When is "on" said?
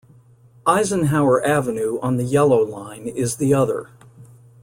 1.99-2.17